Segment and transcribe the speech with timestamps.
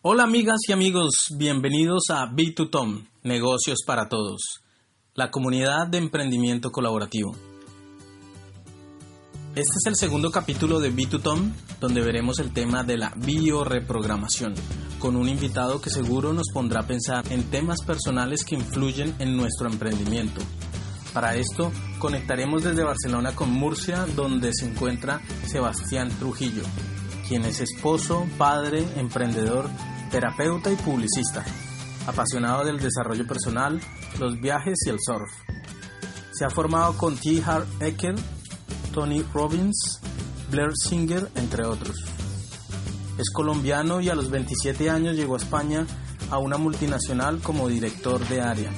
[0.00, 4.60] Hola amigas y amigos, bienvenidos a B2Tom, Negocios para Todos,
[5.14, 7.34] la comunidad de emprendimiento colaborativo.
[9.56, 11.50] Este es el segundo capítulo de B2Tom,
[11.80, 14.54] donde veremos el tema de la bioreprogramación,
[15.00, 19.36] con un invitado que seguro nos pondrá a pensar en temas personales que influyen en
[19.36, 20.40] nuestro emprendimiento.
[21.12, 26.62] Para esto, conectaremos desde Barcelona con Murcia, donde se encuentra Sebastián Trujillo,
[27.28, 29.68] quien es esposo, padre, emprendedor,
[30.10, 31.44] terapeuta y publicista,
[32.06, 33.80] apasionado del desarrollo personal,
[34.18, 35.30] los viajes y el surf.
[36.32, 37.42] Se ha formado con T.
[37.44, 38.14] Hart Ecker,
[38.94, 40.00] Tony Robbins,
[40.50, 41.96] Blair Singer, entre otros.
[43.18, 45.86] Es colombiano y a los 27 años llegó a España
[46.30, 48.70] a una multinacional como director de área,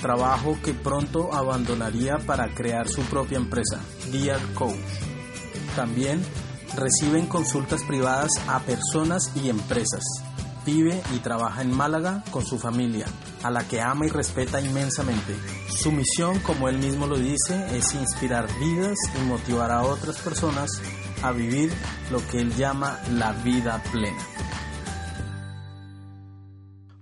[0.00, 3.80] trabajo que pronto abandonaría para crear su propia empresa,
[4.12, 4.76] Dear Coach.
[5.76, 6.22] También
[6.76, 10.02] reciben consultas privadas a personas y empresas.
[10.66, 13.06] Vive y trabaja en Málaga con su familia,
[13.42, 15.34] a la que ama y respeta inmensamente.
[15.68, 20.70] Su misión, como él mismo lo dice, es inspirar vidas y motivar a otras personas
[21.22, 21.70] a vivir
[22.10, 24.22] lo que él llama la vida plena.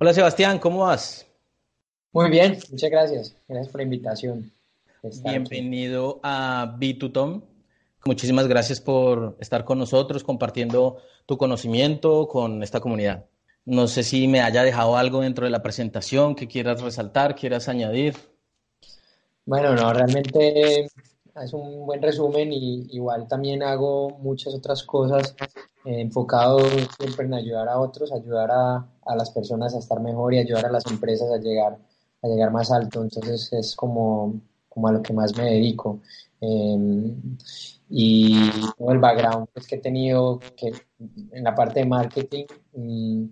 [0.01, 1.27] Hola Sebastián, ¿cómo vas?
[2.13, 3.37] Muy bien, muchas gracias.
[3.49, 4.51] Gracias por la invitación.
[5.25, 7.52] Bienvenido a B2Tom.
[8.05, 13.27] Muchísimas gracias por estar con nosotros, compartiendo tu conocimiento con esta comunidad.
[13.65, 17.69] No sé si me haya dejado algo dentro de la presentación que quieras resaltar, quieras
[17.69, 18.17] añadir.
[19.47, 25.35] Bueno, no, realmente es un buen resumen y igual también hago muchas otras cosas
[25.85, 26.59] eh, enfocado
[26.99, 30.67] siempre en ayudar a otros, ayudar a, a, las personas a estar mejor y ayudar
[30.67, 31.79] a las empresas a llegar,
[32.23, 33.01] a llegar más alto.
[33.01, 36.01] Entonces es como, como a lo que más me dedico.
[36.41, 37.15] Eh,
[37.95, 40.73] y todo el background pues, que he tenido que
[41.31, 43.25] en la parte de marketing mm,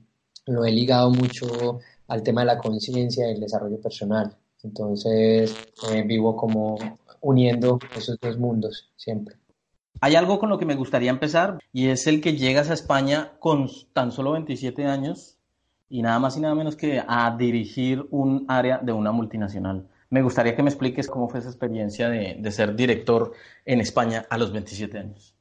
[0.49, 4.37] lo he ligado mucho al tema de la conciencia y el desarrollo personal.
[4.63, 5.57] Entonces
[5.91, 6.77] eh, vivo como
[7.23, 9.37] uniendo esos dos mundos siempre.
[10.03, 13.33] Hay algo con lo que me gustaría empezar y es el que llegas a España
[13.39, 15.39] con tan solo 27 años
[15.89, 19.89] y nada más y nada menos que a dirigir un área de una multinacional.
[20.11, 23.33] Me gustaría que me expliques cómo fue esa experiencia de, de ser director
[23.65, 25.35] en España a los 27 años.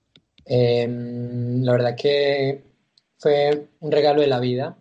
[0.45, 0.87] Eh,
[1.61, 2.63] la verdad que
[3.17, 4.77] fue un regalo de la vida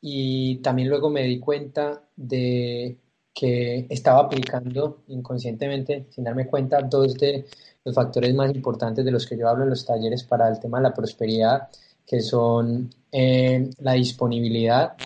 [0.00, 2.98] y también luego me di cuenta de
[3.34, 7.46] que estaba aplicando inconscientemente, sin darme cuenta, dos de
[7.84, 10.78] los factores más importantes de los que yo hablo en los talleres para el tema
[10.78, 11.68] de la prosperidad,
[12.06, 14.96] que son eh, la disponibilidad,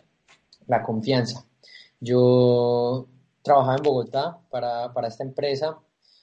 [0.67, 1.45] la confianza.
[2.01, 3.07] Yo
[3.47, 5.79] trabajaba en Bogotá para, para esta empresa,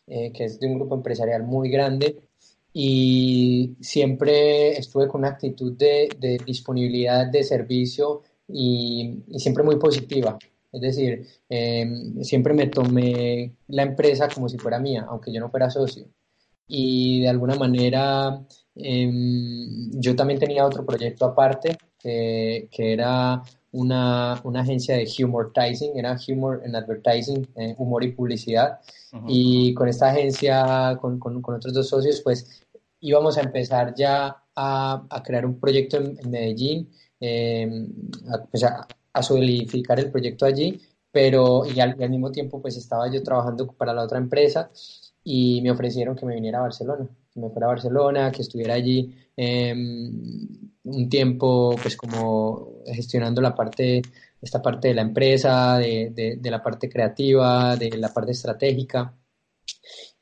[0.05, 2.27] eh, que es de un grupo empresarial muy grande,
[2.73, 6.09] y siempre estuve con una actitud de,
[6.45, 10.37] disponibilidad de servicio y, siempre muy positiva.
[10.71, 11.85] Es decir, eh,
[12.21, 16.07] siempre me tomé la empresa como si fuera mía, aunque yo no fuera socio.
[16.67, 18.43] Y de alguna manera
[18.75, 19.09] eh,
[19.91, 23.41] yo también tenía otro proyecto aparte, que, que era
[23.73, 28.79] una, una, agencia de humortizing, era humor en advertising, eh, humor y publicidad.
[29.11, 29.25] Uh -huh.
[29.27, 32.65] Y con esta agencia, con, con, con, otros dos socios, pues
[33.01, 36.89] íbamos a empezar ya a, a crear un proyecto en, en Medellín,
[38.31, 40.81] a, pues a, a solidificar el proyecto allí,
[41.11, 44.71] pero y al, y al, mismo tiempo pues estaba yo trabajando para la otra empresa
[45.23, 48.75] y me ofrecieron que me viniera a Barcelona, que me fuera a Barcelona, que estuviera
[48.75, 54.01] allí eh, un tiempo pues como gestionando la parte,
[54.41, 59.15] esta parte de la empresa, de, de, la parte creativa, de la parte estratégica.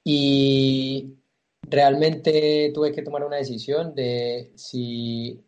[0.04, 1.16] Y
[1.62, 5.44] realmente tuve que tomar una decisión de si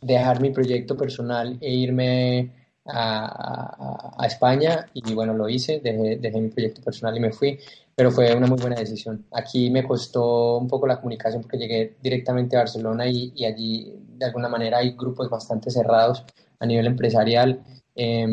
[0.00, 2.52] dejar mi proyecto personal e irme
[2.86, 4.86] a, a, España.
[4.94, 7.58] Y bueno, lo hice, dejé, mi proyecto personal y me fui,
[7.94, 9.24] pero fue una muy buena decisión.
[9.32, 13.92] Aquí me costó un poco la comunicación porque llegué directamente a Barcelona y, y allí
[14.16, 16.24] de alguna manera hay grupos bastante cerrados
[16.58, 17.62] a nivel empresarial,
[17.94, 18.26] eh,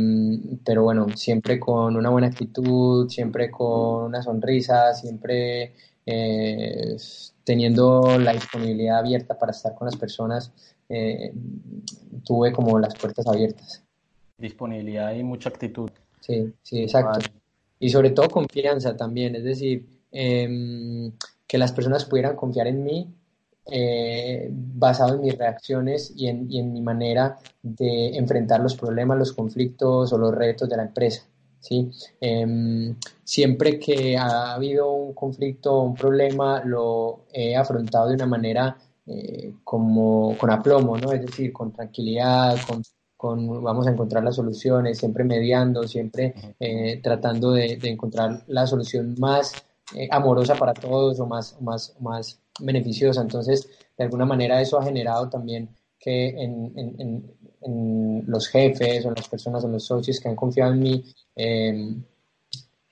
[0.65, 5.73] pero bueno, siempre con una buena actitud, siempre con una sonrisa, siempre
[6.05, 6.97] eh,
[7.43, 10.51] teniendo la disponibilidad abierta para estar con las personas
[10.89, 11.33] eh,
[12.25, 13.83] tuve como las puertas abiertas.
[14.37, 15.89] Disponibilidad y mucha actitud.
[16.19, 17.40] Sí, sí, exacto.
[17.81, 21.11] Y sobre todo confianza también, es decir, em,
[21.47, 23.13] que las personas pudieran confiar en mí
[23.73, 29.17] eh, basado en mis reacciones y en, y en, mi manera de enfrentar los problemas,
[29.17, 31.23] los conflictos o los retos de la empresa.
[31.59, 31.89] ¿sí?
[32.19, 38.25] Em, siempre que ha habido un conflicto o un problema, lo he afrontado de una
[38.27, 41.11] manera eh, como con aplomo, ¿no?
[41.11, 42.83] Es decir, con tranquilidad, con,
[43.21, 48.65] con, vamos a encontrar las soluciones, siempre mediando, siempre eh, tratando de, de, encontrar la
[48.65, 49.53] solución más
[49.95, 53.21] eh, amorosa para todos o más, más, más beneficiosa.
[53.21, 55.69] Entonces, de alguna manera eso ha generado también
[55.99, 60.35] que en, en, en, los jefes o en las personas o los socios que han
[60.35, 61.03] confiado en mí
[61.35, 62.03] em,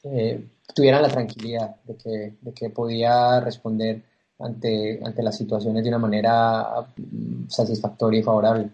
[0.03, 4.03] eh, tuvieran la tranquilidad de que, de que podía responder
[4.37, 8.69] ante, ante las situaciones de una manera mm, satisfactoria y favorable.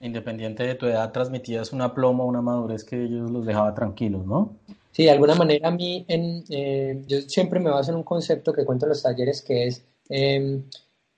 [0.00, 4.56] Independiente de tu edad, transmitías una ploma, una madurez que ellos los dejaba tranquilos, ¿no?
[4.92, 8.52] Sí, de alguna manera a mí, en, eh, yo siempre me baso en un concepto
[8.52, 10.62] que cuento en los talleres que es eh,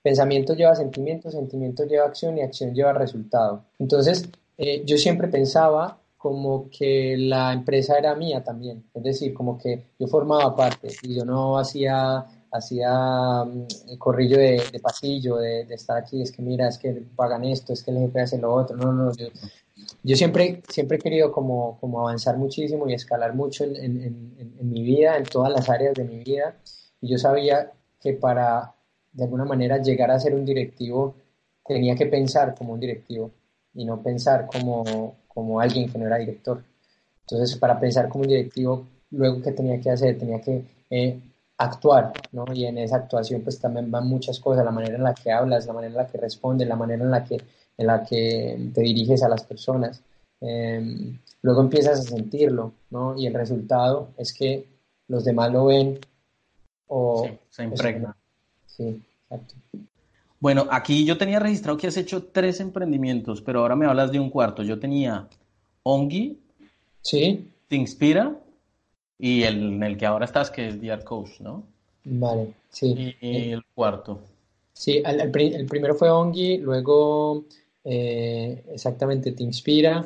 [0.02, 3.64] pensamiento lleva sentimiento, sentimiento lleva acción y acción lleva resultado.
[3.78, 9.58] Entonces, eh, yo siempre pensaba como que la empresa era mía también, es decir, como
[9.58, 15.62] que yo formaba parte y yo no hacía hacía el mm, corrillo de, pasillo, de,
[15.70, 18.52] estar aquí, es que mira, es que pagan esto, es que el jefe hace lo
[18.52, 19.28] otro, no, no, yo,
[20.02, 24.70] yo siempre, siempre he querido como, como avanzar muchísimo y escalar mucho en, en, en,
[24.70, 26.56] mi vida, en todas las áreas de mi vida,
[27.00, 28.74] y yo sabía que para,
[29.12, 31.14] de alguna manera, llegar a ser un directivo,
[31.66, 33.30] tenía que pensar como un directivo
[33.74, 36.62] y no pensar como, como alguien que no era director.
[37.22, 40.18] Entonces, para pensar como un directivo, luego, ¿qué tenía que hacer?
[40.18, 41.20] Tenía que eh,
[41.64, 42.44] actuar, ¿no?
[42.52, 45.66] Y en esa actuación pues también van muchas cosas, la manera en la que hablas,
[45.66, 47.40] la manera en la que respondes, la manera en la que,
[47.78, 50.02] en la que te diriges a las personas.
[50.40, 53.16] Em, luego empiezas a sentirlo, ¿no?
[53.16, 54.66] Y el resultado es que
[55.08, 55.98] los demás lo ven
[56.88, 57.28] o...
[57.50, 58.16] se impregna.
[58.66, 59.54] Sí, exacto.
[60.40, 64.18] Bueno, aquí yo tenía registrado que has hecho tres emprendimientos, pero ahora me hablas de
[64.18, 64.64] un cuarto.
[64.64, 65.28] Yo tenía
[65.84, 66.40] Ongi.
[67.00, 67.48] Sí.
[67.68, 68.36] ¿Te inspira?
[69.22, 71.62] Y el en el que ahora estás, que es DR Coach, ¿no?
[72.04, 73.14] Vale, sí.
[73.20, 74.18] Y, el cuarto.
[74.72, 77.44] Sí, el, el, primero fue Ongi, luego
[77.84, 80.04] eh, exactamente Te Inspira,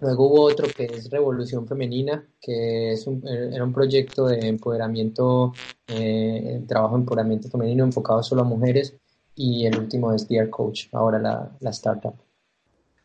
[0.00, 5.52] luego hubo otro que es Revolución Femenina, que es un, era un proyecto de empoderamiento,
[5.88, 8.96] eh, trabajo de empoderamiento femenino enfocado solo a mujeres,
[9.34, 12.14] y el último es DR Coach, ahora la, la startup.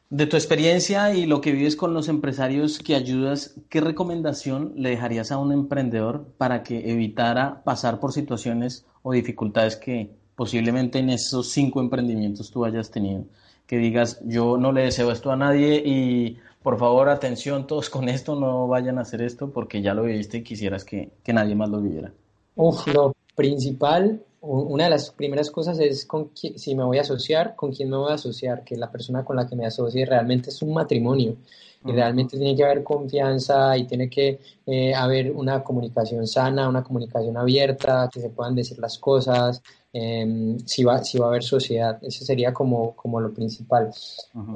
[0.10, 4.92] De tu experiencia y lo que vives con los empresarios que ayudas, ¿qué recomendación le
[4.92, 11.10] dejarías a un emprendedor para que evitara pasar por situaciones o dificultades que posiblemente en
[11.10, 13.26] esos cinco emprendimientos tú hayas tenido?
[13.66, 18.08] Que digas, yo no le deseo esto a nadie y por favor, atención todos con
[18.08, 21.56] esto, no vayan a hacer esto porque ya lo viviste y quisieras que, que nadie
[21.56, 22.14] más lo viviera.
[22.56, 27.56] Uf, lo principal una de las primeras cosas es con si me voy a asociar,
[27.56, 30.50] con quién me voy a asociar, que la persona con la que me asocie realmente
[30.50, 31.38] es un matrimonio.
[31.86, 36.84] Y realmente tiene que haber confianza y tiene que eh, haber una comunicación sana, una
[36.84, 39.62] comunicación abierta, que se puedan decir las cosas,
[39.94, 43.92] em, si, va, si va a haber sociedad, eso sería como, como lo principal.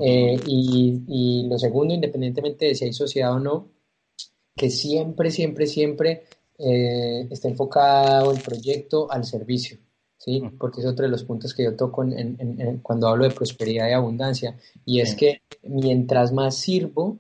[0.01, 3.67] Eh, y, y lo segundo, independientemente de si hay sociedad o no,
[4.55, 6.23] que siempre, siempre, siempre
[6.63, 9.77] eh, está enfocado el proyecto al servicio,
[10.17, 10.43] ¿sí?
[10.59, 13.93] Porque es otro de los puntos que yo toco en, cuando hablo de prosperidad y
[13.93, 17.17] abundancia, y es que mientras más sirvo,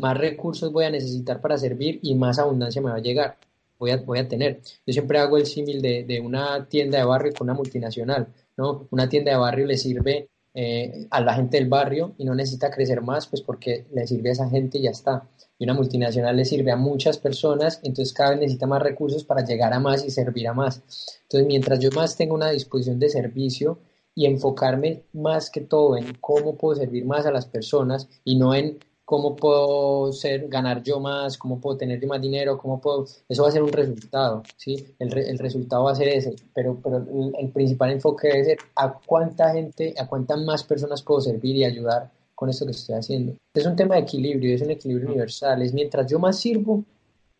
[0.00, 3.38] más recursos voy a necesitar para servir y más abundancia me va a llegar,
[3.78, 4.60] voy a, voy a tener.
[4.86, 8.88] Yo siempre hago el símil de, de una tienda de barrio con una multinacional, ¿no?
[8.90, 12.70] Una tienda de barrio le sirve eh, a la gente del barrio y no necesita
[12.70, 15.28] crecer más, pues porque le sirve a esa gente y ya está
[15.60, 19.44] y una multinacional le sirve a muchas personas, entonces cada vez necesita más recursos para
[19.44, 20.82] llegar a más y servir a más.
[21.24, 23.78] Entonces, mientras yo más tengo una disposición de servicio
[24.14, 28.54] y enfocarme más que todo en cómo puedo servir más a las personas y no
[28.54, 28.78] en
[29.10, 33.42] cómo puedo ser, ganar yo más, cómo puedo tener yo más dinero, cómo puedo, eso
[33.42, 34.86] va a ser un resultado, ¿sí?
[35.00, 38.58] El, el resultado va a ser ese, pero, pero el, el principal enfoque debe ser
[38.76, 42.94] a cuánta gente, a cuántas más personas puedo servir y ayudar con esto que estoy
[42.94, 43.34] haciendo.
[43.52, 45.60] Es un tema de equilibrio, es un equilibrio universal.
[45.60, 46.84] Es mientras yo más sirvo,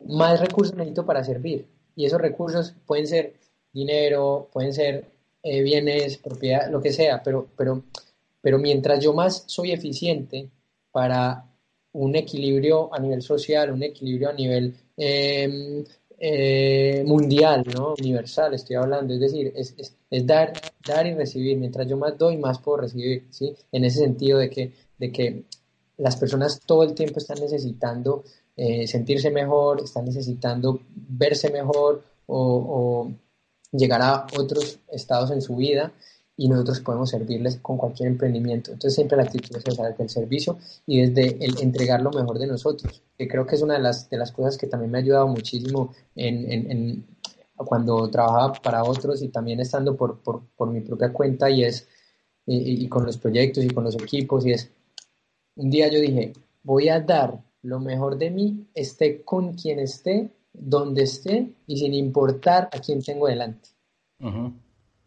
[0.09, 1.69] más recursos necesito para servir.
[1.95, 3.35] Y esos recursos pueden ser
[3.73, 5.05] dinero, pueden ser
[5.45, 7.85] eh, bienes, propiedad, lo que sea, pero, pero,
[8.41, 10.51] pero mientras yo más soy eficiente
[10.91, 11.47] para
[11.93, 15.85] un equilibrio a nivel social, un equilibrio a nivel em,
[16.19, 17.95] eh, mundial, ¿no?
[17.99, 19.15] Universal, estoy hablando.
[19.15, 20.53] Es decir, es, es, es, dar,
[20.87, 21.57] dar y recibir.
[21.59, 23.55] Mientras yo más doy, más puedo recibir, ¿sí?
[23.73, 25.45] En ese sentido de que de que
[25.97, 28.23] las personas todo el tiempo están necesitando
[28.57, 33.11] eh, sentirse mejor, están necesitando verse mejor o,
[33.73, 35.93] llegar a otros estados en su vida
[36.41, 38.73] y nosotros podemos servirles con cualquier emprendimiento.
[38.73, 40.57] Entonces siempre la actitud es desde el servicio
[40.87, 44.09] y desde el entregar lo mejor de nosotros, que creo que es una de las,
[44.09, 47.05] de las cosas que también me ha ayudado muchísimo en,
[47.57, 50.43] cuando trabajaba para otros y también estando por,
[50.73, 51.87] mi propia cuenta y es
[52.47, 54.71] y, con los proyectos y con los equipos y es
[55.57, 56.33] un día yo dije
[56.63, 61.93] voy a dar lo mejor de mí esté con quien esté donde esté y sin
[61.93, 63.69] importar a quién tengo delante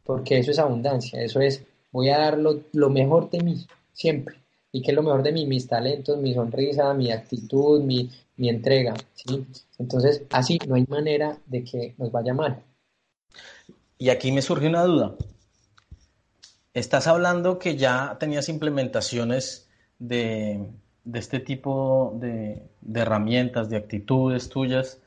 [0.04, 4.36] porque eso es abundancia, eso es, voy a dar lo, mejor de mí, siempre.
[4.72, 5.46] ¿Y qué es lo mejor de mí?
[5.46, 9.46] Mis talentos, mi sonrisa, mi actitud, mi, mi entrega, ¿sí?
[9.78, 12.64] Entonces, así no hay manera de que nos vaya mal.
[13.98, 15.16] Y aquí me surge una duda.
[16.74, 19.70] Estás hablando que ya tenías implementaciones
[20.00, 20.68] de,
[21.04, 25.00] de este tipo de, de, herramientas, de actitudes tuyas,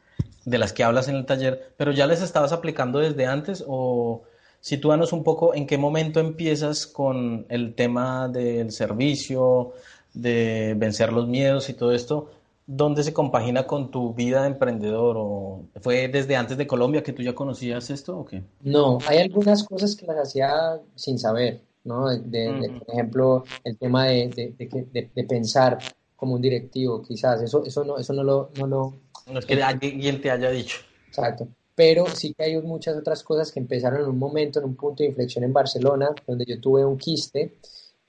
[0.44, 4.22] de las que hablas en el taller, pero ya les estabas aplicando desde antes o
[4.66, 9.74] Sitúanos un poco en qué momento empiezas con el tema del servicio,
[10.12, 12.32] de vencer los miedos y todo esto.
[12.66, 15.14] ¿Dónde se compagina con tu vida de emprendedor?
[15.20, 18.42] ¿O ¿Fue desde antes de Colombia que tú ya conocías esto o qué?
[18.62, 22.08] No, hay algunas cosas que las hacía sin saber, ¿no?
[22.08, 24.52] De, por ejemplo, el tema de,
[25.28, 25.78] pensar
[26.16, 28.50] como un directivo, quizás, eso, eso, no, eso no lo...
[28.58, 28.94] No, lo,
[29.30, 30.78] no es que alguien te haya dicho.
[31.06, 31.46] Exacto
[31.76, 35.02] pero sí que hay muchas otras cosas que empezaron en un momento, en un punto
[35.02, 37.58] de inflexión en Barcelona, donde yo tuve un quiste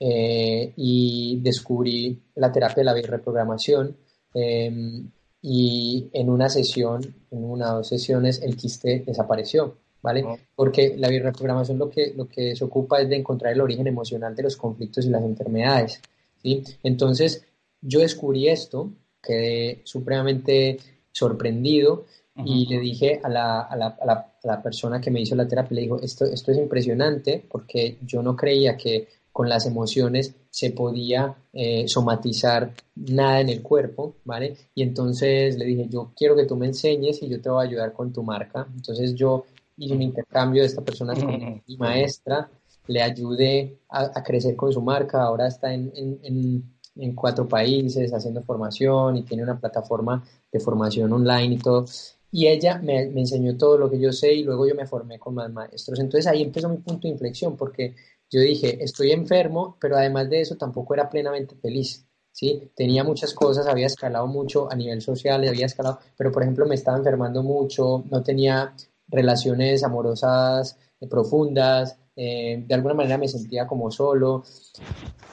[0.00, 3.94] eh, y descubrí la terapia de la reprogramación
[4.32, 5.10] em,
[5.42, 10.24] y en una sesión, en una o dos sesiones, el quiste desapareció, ¿vale?
[10.24, 10.38] Oh.
[10.56, 14.34] Porque la reprogramación lo que, lo que se ocupa es de encontrar el origen emocional
[14.34, 16.00] de los conflictos y las enfermedades,
[16.42, 16.64] ¿sí?
[16.82, 17.44] Entonces,
[17.82, 18.90] yo descubrí esto,
[19.22, 20.78] quedé supremamente
[21.12, 22.06] sorprendido
[22.44, 25.74] y le dije a la, a, la, a, la, persona que me hizo la terapia,
[25.74, 30.70] le dijo, esto, esto es impresionante porque yo no creía que con las emociones se
[30.70, 34.56] podía eh, somatizar nada en el cuerpo, ¿vale?
[34.74, 37.68] Y entonces le dije, yo quiero que tú me enseñes y yo te voy a
[37.68, 38.66] ayudar con tu marca.
[38.74, 39.44] Entonces yo
[39.76, 42.50] hice un intercambio de esta persona con mi maestra,
[42.88, 46.64] le ayudé a, crecer con su marca, ahora está en, en,
[46.96, 51.86] en cuatro países haciendo formación y tiene una plataforma de formación online y todo.
[52.30, 55.34] Y ella me, enseñó todo lo que yo sé y luego yo me formé con
[55.34, 55.98] más maestros.
[55.98, 57.94] Entonces ahí empezó mi punto de inflexión porque
[58.30, 62.06] yo dije, estoy enfermo, pero además de eso tampoco era plenamente feliz.
[62.32, 62.70] ¿sí?
[62.74, 66.74] Tenía muchas cosas, había escalado mucho a nivel social, había escalado, pero por ejemplo me
[66.74, 68.74] estaba enfermando mucho, no tenía
[69.08, 74.42] relaciones amorosas eh, profundas, eh, de alguna manera me sentía como solo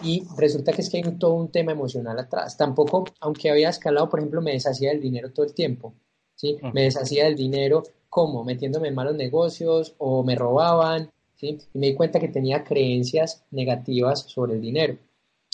[0.03, 2.57] y resulta que es que hay todo un tema emocional atrás.
[2.57, 5.95] Tampoco, aunque había escalado, por ejemplo, me deshacía del dinero todo el tiempo.
[6.45, 6.57] ¿Sí?
[6.73, 8.43] Me deshacía del dinero, ¿cómo?
[8.43, 11.57] Metiéndome en malos negocios o me robaban, ¿sí?
[11.73, 14.97] Y me di cuenta que tenía creencias negativas sobre el dinero.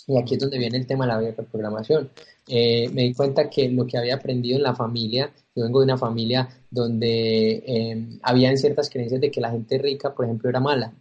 [0.08, 2.10] Y aquí es donde viene el tema de la reprogramación.
[2.48, 5.86] Eh, me di cuenta que lo que había aprendido en la familia, yo vengo de
[5.86, 10.60] una familia donde eh, habían ciertas creencias de que la gente rica, por ejemplo, era
[10.60, 10.94] mala.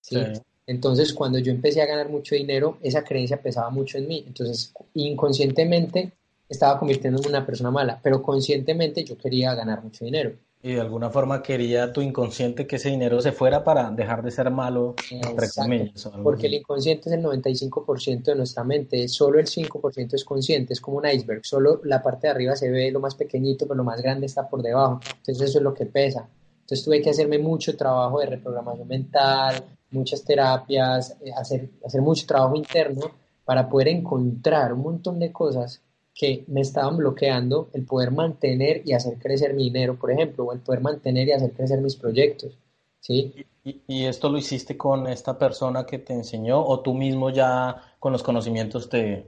[0.00, 0.18] ¿sí?
[0.66, 4.24] Entonces, cuando yo empecé a ganar mucho dinero, esa creencia pesaba mucho en mí.
[4.26, 6.12] Entonces, inconscientemente
[6.48, 10.32] estaba convirtiéndome en una persona mala, pero conscientemente yo quería ganar mucho dinero.
[10.60, 14.32] Y de alguna forma quería tu inconsciente que ese dinero se fuera para dejar de
[14.32, 16.10] ser malo, entre comillas.
[16.20, 20.80] Porque el inconsciente es el 95% de nuestra mente, solo el 5% es consciente, es
[20.80, 23.84] como un iceberg, solo la parte de arriba se ve lo más pequeñito, pero lo
[23.84, 24.98] más grande está por debajo.
[25.18, 26.28] Entonces eso es lo que pesa.
[26.62, 32.26] Entonces tuve que hacerme mucho trabajo de reprogramación mental, muchas terapias, eh, hacer, hacer mucho
[32.26, 33.12] trabajo interno
[33.44, 35.80] para poder encontrar un montón de cosas
[36.18, 40.52] que me estaban bloqueando el poder mantener y hacer crecer mi dinero, por ejemplo, o
[40.52, 42.58] el poder mantener y hacer crecer mis proyectos.
[42.98, 43.46] ¿sí?
[43.62, 48.12] ¿Y, esto lo hiciste con esta persona que te enseñó o tú mismo ya con
[48.12, 49.26] los conocimientos te...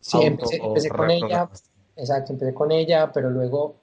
[0.00, 0.58] Sí, empecé,
[0.88, 1.50] con ella,
[1.96, 3.76] exacto, empecé con ella, pero luego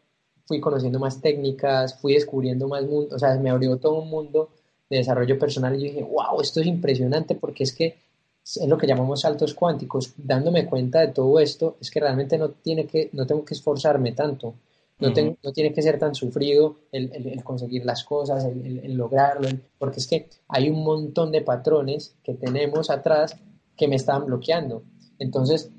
[0.46, 4.50] fui conociendo más técnicas, fui descubriendo más mundo, o sea, me abrió todo un mundo
[4.90, 7.96] de desarrollo personal y yo dije, wow, esto es impresionante porque es que
[8.58, 10.14] es lo que llamamos saltos cuánticos.
[10.18, 14.14] Dándome cuenta de todo esto, es que realmente no, tiene que, no tengo que esforzarme
[14.14, 14.56] tanto,
[15.00, 15.10] no,
[15.44, 20.30] no tiene que ser tan sufrido el, conseguir las cosas, el, lograrlo, porque es que
[20.50, 23.38] hay un montón de patrones que tenemos atrás
[23.78, 24.84] que me estaban bloqueando.
[25.18, 25.72] Entonces,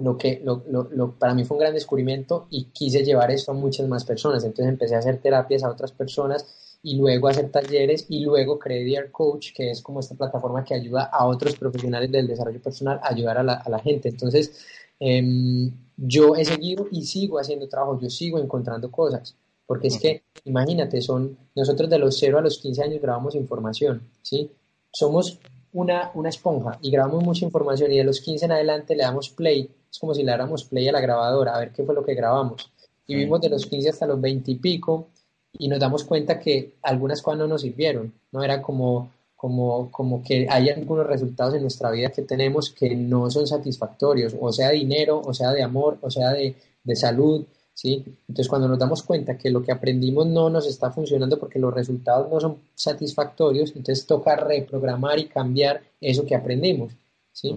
[0.00, 3.54] lo que lo, lo, para mí fue un gran descubrimiento y quise llevar esto a
[3.54, 4.42] muchas más personas.
[4.44, 8.84] Entonces empecé a hacer terapias a otras personas y luego hacer talleres y luego creé
[8.84, 13.00] Dear Coach, que es como esta plataforma que ayuda a otros profesionales del desarrollo personal
[13.02, 14.08] a ayudar a la, a la gente.
[14.08, 14.64] Entonces,
[15.00, 19.34] eh, yo he seguido y sigo haciendo trabajo, yo sigo encontrando cosas,
[19.66, 24.02] porque es que, imagínate, son, nosotros de los 0 a los 15 años grabamos información,
[24.22, 24.50] ¿sí?
[24.92, 25.38] Somos
[25.72, 29.30] una, una esponja y grabamos mucha información y de los 15 en adelante le damos
[29.30, 32.04] play, es como si le dáramos play a la grabadora, a ver qué fue lo
[32.04, 32.70] que grabamos.
[33.06, 35.08] Y vimos de los 15 hasta los 20 y pico
[35.52, 38.42] y nos damos cuenta que algunas cosas no nos sirvieron, ¿no?
[38.42, 43.30] Era como como, como que hay algunos resultados en nuestra vida que tenemos que no
[43.30, 48.04] son satisfactorios, o sea, dinero, o sea, de amor, o sea, de, de salud, ¿sí?
[48.22, 51.72] Entonces, cuando nos damos cuenta que lo que aprendimos no nos está funcionando porque los
[51.72, 56.94] resultados no son satisfactorios, entonces toca reprogramar y cambiar eso que aprendimos,
[57.30, 57.56] ¿sí?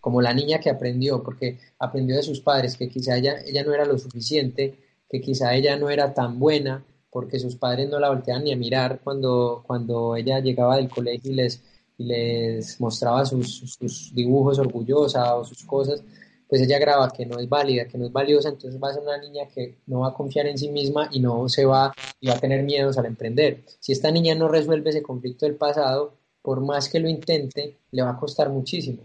[0.00, 3.74] Como la niña que aprendió, porque aprendió de sus padres que quizá ella, ella no
[3.74, 4.78] era lo suficiente,
[5.10, 8.56] que quizá ella no era tan buena, porque sus padres no la volteaban ni a
[8.56, 11.62] mirar cuando, cuando ella llegaba del colegio y les,
[11.98, 16.02] les mostraba sus, sus, dibujos orgullosa o sus cosas,
[16.48, 19.02] pues ella graba que no es válida, que no es valiosa, entonces va a ser
[19.02, 22.28] una niña que no va a confiar en sí misma y no se va y
[22.28, 23.62] va a tener miedos al emprender.
[23.78, 28.02] Si esta niña no resuelve ese conflicto del pasado, por más que lo intente, le
[28.02, 29.02] va a costar muchísimo,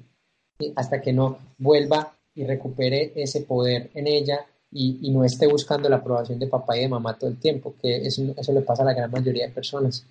[0.77, 5.97] hasta que no vuelva y recupere ese poder en ella y, no esté buscando la
[5.97, 8.87] aprobación de papá y de mamá todo el tiempo, que eso, eso le pasa a
[8.87, 10.05] la gran mayoría de personas.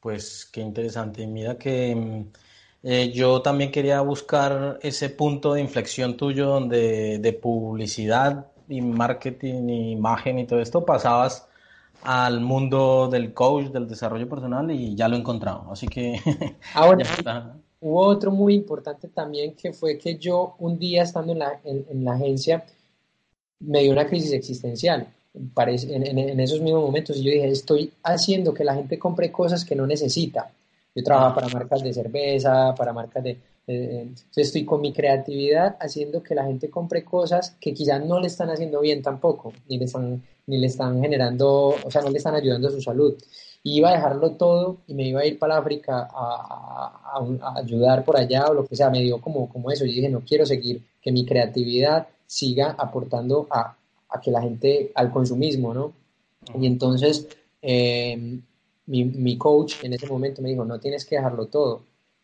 [0.00, 1.26] Pues qué interesante.
[1.26, 2.24] Mira que mm,
[2.82, 9.68] eh, yo también quería buscar ese punto de inflexión tuyo donde de publicidad y marketing
[9.68, 11.48] y imagen y todo esto pasabas
[12.02, 15.68] al mundo del coach, del desarrollo personal y ya lo he encontrado.
[15.70, 16.20] Así que...
[16.74, 17.06] Ahora,
[17.80, 22.04] hubo otro muy importante también que fue que yo un día estando en la, en
[22.04, 22.66] la agencia,
[23.66, 27.16] me dio una crisis existencial en, en, esos mismos momentos.
[27.16, 30.50] Y yo dije, estoy haciendo que la gente compre cosas que no necesita.
[30.94, 33.38] Yo trabajo para marcas de cerveza, para marcas de...
[33.66, 38.28] entonces estoy con mi creatividad haciendo que la gente compre cosas que quizás no le
[38.28, 42.18] están haciendo bien tampoco, ni le están, ni le están generando, o sea, no le
[42.18, 43.14] están ayudando a su salud.
[43.64, 48.04] Y iba a dejarlo todo y me iba a ir para África a, a, ayudar
[48.04, 48.90] por allá o lo que sea.
[48.90, 49.86] Me dio como, como eso.
[49.86, 53.76] y dije, no quiero seguir que mi creatividad siga aportando a,
[54.22, 55.92] que la gente, al consumismo, ¿no?
[56.60, 57.26] Y entonces
[57.60, 58.38] eh,
[58.86, 61.82] mi, coach en ese momento me dijo, no tienes que dejarlo todo,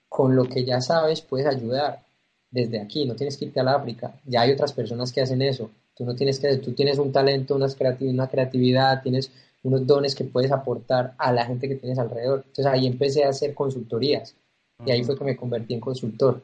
[0.09, 2.05] con lo que ya sabes puedes ayudar
[2.51, 5.71] desde aquí, no tienes que irte a África, ya hay otras personas que hacen eso,
[5.95, 9.31] tú no tienes que, tú tienes un talento, una creatividad, tienes
[9.63, 12.45] unos dones que puedes aportar a la gente que tienes alrededor.
[12.47, 14.35] Entonces ahí empecé a hacer consultorías.
[14.85, 16.43] Y ahí fue que me convertí en consultor.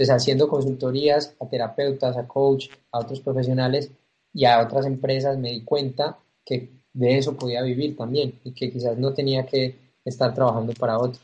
[0.00, 3.90] Entonces, haciendo consultorías a terapeutas, a coach, a otros profesionales
[4.32, 8.72] y a otras empresas, me di cuenta que de eso podía vivir también y que
[8.72, 11.20] quizás no tenía que estar trabajando para otros.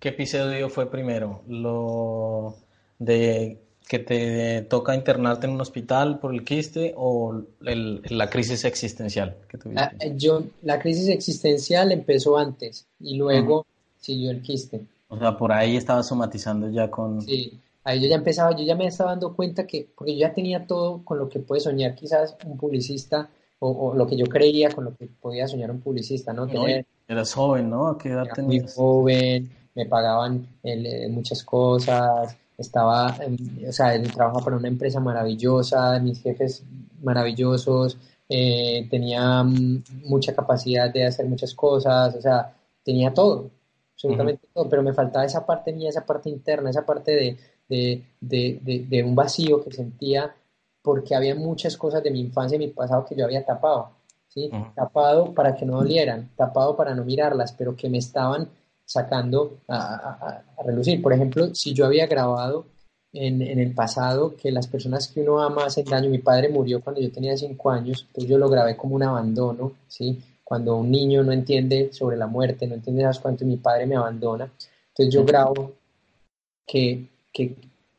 [0.00, 1.42] ¿Qué episodio fue primero?
[1.46, 2.56] ¿Lo
[2.98, 9.36] de que te toca internarte en un hospital por el quiste o la crisis existencial
[9.48, 9.80] que tuviste?
[9.80, 13.64] La, ah, yo, la crisis existencial empezó antes y luego
[14.00, 14.80] siguió el quiste.
[15.06, 17.22] O sea, por ahí estaba somatizando ya con...
[17.22, 20.32] Sí, ahí yo ya empezaba, yo ya me estaba dando cuenta que, porque yo ya
[20.32, 23.28] tenía todo con lo que puede soñar quizás un publicista,
[23.60, 26.46] o, lo que yo creía con lo que podía soñar un publicista, ¿no?
[27.08, 27.88] eras joven, ¿no?
[27.88, 33.16] ¿A qué edad Muy joven, me pagaban eh, muchas cosas, estaba,
[33.66, 36.62] o sea, trabajaba para una empresa maravillosa, mis jefes
[37.02, 43.50] maravillosos, eh, tenía mm, mucha capacidad de hacer muchas cosas, o sea, tenía todo,
[43.94, 47.36] absolutamente todo, pero me faltaba esa parte mía, esa parte interna, esa parte de,
[47.68, 50.34] de, de, de, un vacío que sentía
[50.82, 53.90] porque había muchas cosas de mi infancia y mi pasado que yo había tapado,
[54.28, 54.50] ¿sí?
[54.74, 58.48] Tapado para que no dolieran, tapado para no mirarlas, pero que me estaban
[58.84, 61.00] sacando a, a, relucir.
[61.00, 62.66] Por ejemplo, si yo había grabado
[63.14, 66.82] en, en, el pasado que las personas que uno ama hacen daño, mi padre murió
[66.82, 70.20] cuando yo tenía cinco años, pues yo lo grabé como un abandono, ¿sí?
[70.42, 73.96] Cuando un niño no entiende sobre la muerte, no entiende sabes cuánto mi padre me
[73.96, 74.50] abandona,
[74.88, 75.72] entonces yo grabo
[76.66, 77.54] que que,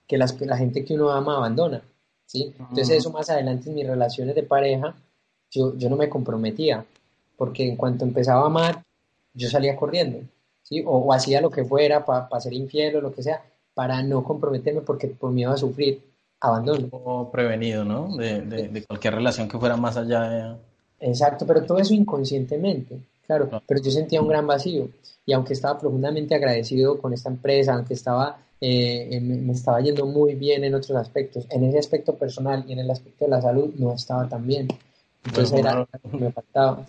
[0.07, 1.83] que las, la gente que uno ama abandona,
[2.25, 2.55] ¿sí?
[2.57, 4.95] Entonces eso más adelante en mis relaciones de pareja,
[5.51, 6.83] yo, yo no me comprometía,
[7.37, 8.83] porque en cuanto empezaba a amar,
[9.33, 10.19] yo salía corriendo,
[10.63, 10.81] ¿sí?
[10.87, 13.43] O, hacía lo que fuera para ser infiel o lo que sea,
[13.73, 16.01] para no comprometerme porque por miedo a sufrir,
[16.39, 16.87] abandono.
[16.91, 18.15] O prevenido, ¿no?
[18.15, 20.55] De, de, de, cualquier relación que fuera más allá de...
[21.01, 24.87] Exacto, pero todo eso inconscientemente, claro, pero yo sentía un gran vacío
[25.25, 30.35] y aunque estaba profundamente agradecido con esta empresa, aunque estaba eh, me, estaba yendo muy
[30.35, 31.45] bien en otros aspectos.
[31.49, 34.67] En ese aspecto personal y en el aspecto de la salud no estaba tan bien.
[35.25, 36.85] Entonces era lo que me faltaba.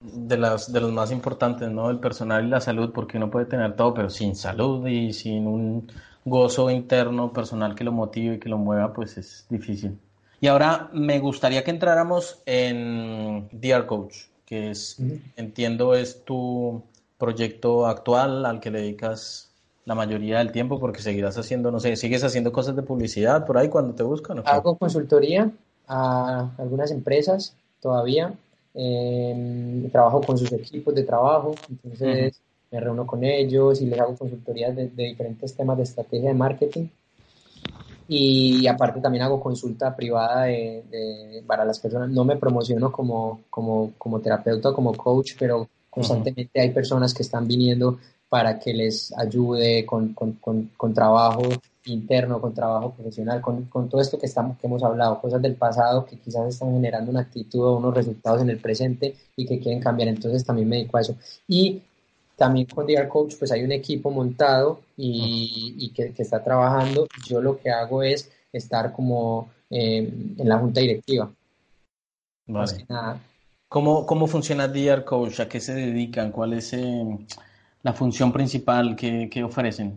[0.00, 1.90] de, las, de los más importantes, ¿no?
[1.90, 5.46] El personal y la salud, porque uno puede tener todo, pero sin salud y sin
[5.46, 5.90] un
[6.24, 9.98] gozo interno personal que lo motive y que lo mueva, pues es difícil.
[10.40, 14.98] Y ahora me gustaría que entráramos en DR Coach, que es,
[15.36, 16.82] entiendo, es tu
[17.16, 19.45] proyecto actual al que le dedicas
[19.86, 23.56] la mayoría del tiempo porque seguirás haciendo, no sé, sigues haciendo cosas de publicidad por
[23.56, 24.42] ahí cuando te buscan.
[24.44, 25.50] Hago consultoría
[25.86, 28.34] a algunas empresas todavía
[28.74, 34.16] eh, trabajo con sus equipos de trabajo, entonces me reúno con ellos y les hago
[34.16, 36.88] consultorías de, diferentes temas de estrategia de marketing.
[38.08, 42.10] Y aparte también hago consulta privada de, para las personas.
[42.10, 47.48] No me promociono como, como, como terapeuta, como coach, pero constantemente hay personas que están
[47.48, 47.98] viniendo
[48.36, 51.42] para que les ayude con, con, con, con trabajo
[51.86, 55.54] interno, con trabajo profesional, con, con, todo esto que, estamos, que hemos hablado, cosas del
[55.54, 59.58] pasado que quizás están generando una actitud o unos resultados en el presente y que
[59.58, 60.10] quieren cambiar.
[60.10, 61.16] Entonces también me dedico a eso.
[61.48, 61.80] Y
[62.36, 67.06] también con DR Coach, pues hay un equipo montado y, y que, que, está trabajando.
[67.26, 71.32] Yo lo que hago es estar como eh, en la junta directiva.
[72.48, 72.86] Vale.
[73.66, 75.40] ¿Cómo, ¿Cómo funciona DR Coach?
[75.40, 76.30] ¿A qué se dedican?
[76.30, 77.18] ¿Cuál es eh,
[77.86, 79.96] la función principal que, que ofrecen?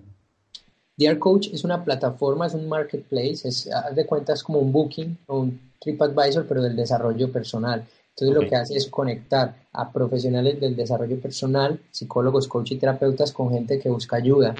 [0.95, 5.17] DR Coach es una plataforma, es un marketplace, es, haz de cuentas como un Booking
[5.25, 7.84] o un TripAdvisor, pero del desarrollo personal.
[8.10, 13.32] Entonces lo que hace es conectar a profesionales del desarrollo personal, psicólogos, coach y terapeutas
[13.32, 14.54] con gente que busca ayuda.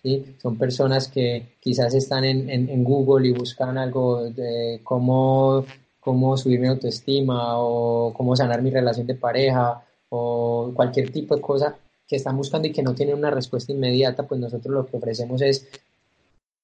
[0.00, 0.36] ¿sí?
[0.40, 5.64] Son personas que quizás están en, en, Google y buscan algo de cómo,
[5.98, 11.40] cómo subir mi autoestima o cómo sanar mi relación de pareja o cualquier tipo de
[11.40, 11.76] cosa
[12.08, 15.42] que están buscando y que no tienen una respuesta inmediata, pues nosotros lo que ofrecemos
[15.42, 15.68] es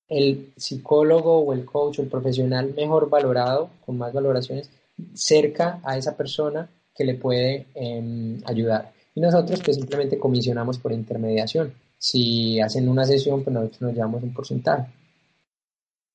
[0.08, 4.70] el psicólogo o el coach o el profesional mejor valorado, con más valoraciones,
[5.12, 8.92] cerca a esa persona que le puede em, ayudar.
[9.14, 11.74] Y nosotros pues simplemente comisionamos por intermediación.
[11.98, 14.90] Si hacen una sesión, pues nosotros nos llevamos un porcentaje.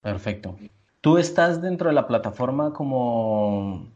[0.01, 0.55] Perfecto.
[1.01, 3.87] ¿Tú estás dentro de la plataforma como,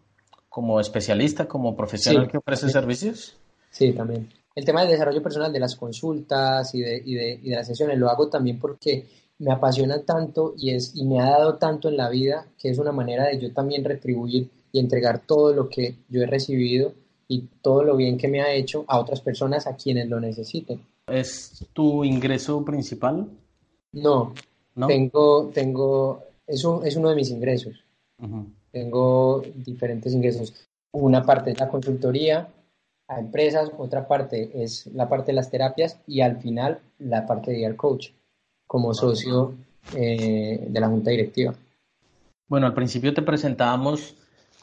[0.48, 3.38] como especialista, como profesional que ofrece servicios?
[3.72, 7.50] Sí, también el tema del desarrollo personal, de las consultas y de, y de, y
[7.50, 9.06] de las sesiones, lo hago también porque
[9.40, 12.78] me apasiona tanto y, es, y me ha dado tanto en la vida que es
[12.78, 16.94] una manera de yo también retribuir y entregar todo lo que yo he recibido
[17.28, 20.82] y todo lo bien que me ha hecho a otras personas a quienes lo necesiten.
[21.08, 23.28] ¿Es tu ingreso principal?
[23.92, 24.34] No,
[24.76, 24.88] ¿No?
[24.88, 27.84] tengo, tengo, eso es uno de mis ingresos.
[28.72, 30.54] Tengo diferentes ingresos.
[30.92, 32.48] Una parte es la consultoría,
[33.16, 37.52] a empresas, otra parte es la parte de las terapias y al final la parte
[37.52, 38.10] de ir coach
[38.68, 39.56] como socio
[39.96, 41.54] eh, de la junta directiva.
[42.48, 44.16] Bueno, al principio te presentábamos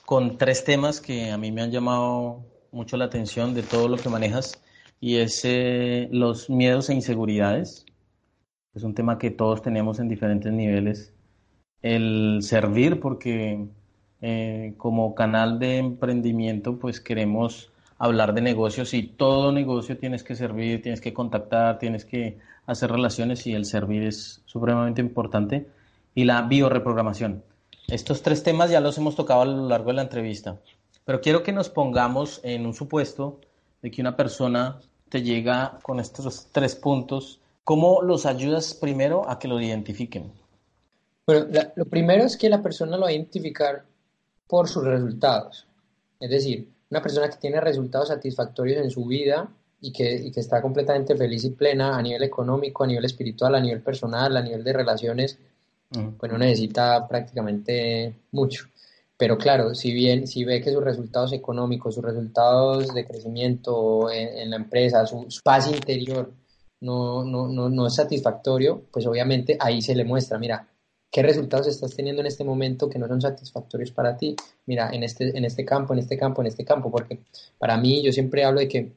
[0.04, 3.96] con tres temas que a mí me han llamado mucho la atención de todo lo
[3.96, 4.60] que manejas
[5.00, 7.86] y es eh, los miedos e inseguridades.
[8.74, 11.12] Es un tema que todos tenemos en diferentes niveles.
[11.82, 13.66] El servir, porque
[14.20, 20.34] eh, como canal de emprendimiento, pues queremos hablar de negocios y todo negocio tienes que
[20.34, 25.68] servir, tienes que contactar, tienes que hacer relaciones y el servir es supremamente importante.
[26.14, 27.44] Y la bioreprogramación.
[27.86, 30.58] Estos tres temas ya los hemos tocado a lo largo de la entrevista,
[31.04, 33.38] pero quiero que nos pongamos en un supuesto
[33.82, 37.40] de que una persona te llega con estos tres puntos.
[37.64, 40.32] ¿Cómo los ayudas primero a que lo identifiquen?
[41.26, 43.84] Bueno, lo primero es que la persona lo va a identificar
[44.48, 45.66] por sus resultados.
[46.18, 49.48] Es decir, una persona que tiene resultados satisfactorios en su vida
[49.80, 53.60] y que, que, está completamente feliz y plena a nivel económico, a nivel espiritual, a
[53.60, 55.38] nivel personal, a nivel de relaciones,
[56.18, 58.66] pues no necesita prácticamente mucho.
[59.16, 64.50] Pero claro, si bien si ve que sus resultados económicos, sus resultados de crecimiento en,
[64.50, 66.32] la empresa, su, paz interior
[66.80, 70.66] no, no, no, no es satisfactorio, pues obviamente ahí se le muestra, mira,
[71.10, 74.36] ¿Qué resultados estás teniendo en este momento que no son satisfactorios para ti?
[74.66, 77.20] Mira, en este, en este campo, en este campo, en este campo, porque
[77.58, 78.92] para mí yo siempre hablo de que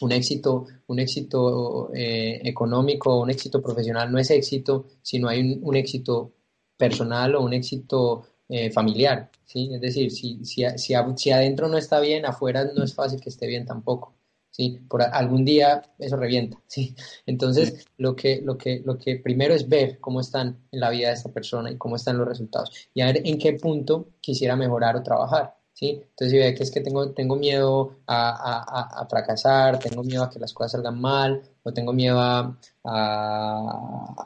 [0.00, 5.58] un éxito, un éxito eh, económico, un éxito profesional no es éxito si no hay
[5.62, 6.32] un, éxito
[6.76, 9.70] personal o un éxito eh, familiar, ¿sí?
[9.72, 13.46] Es decir, si, si, si adentro no está bien, afuera no es fácil que esté
[13.46, 14.14] bien tampoco.
[14.54, 14.78] ¿Sí?
[14.88, 16.94] Por algún día eso revienta, ¿sí?
[17.26, 21.08] Entonces, Lo, que, lo, que, lo que primero es ver cómo están en la vida
[21.08, 24.54] de esta persona y cómo están los resultados y a ver en qué punto quisiera
[24.56, 26.00] mejorar o trabajar, ¿sí?
[26.02, 30.22] Entonces, si ve que es que tengo, tengo miedo a, a, a, fracasar, tengo miedo
[30.22, 32.56] a que las cosas salgan mal, o tengo miedo a,